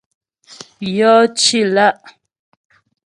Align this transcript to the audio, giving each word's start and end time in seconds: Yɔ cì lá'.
Yɔ 0.95 1.13
cì 1.39 1.59
lá'. 1.73 1.95